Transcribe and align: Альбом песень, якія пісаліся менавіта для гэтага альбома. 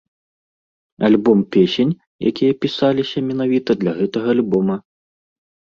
Альбом 1.09 1.39
песень, 1.55 1.93
якія 2.31 2.53
пісаліся 2.67 3.25
менавіта 3.29 3.71
для 3.85 3.91
гэтага 4.03 4.29
альбома. 4.39 4.75